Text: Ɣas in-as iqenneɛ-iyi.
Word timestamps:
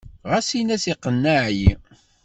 Ɣas 0.29 0.47
in-as 0.59 0.83
iqenneɛ-iyi. 0.93 1.73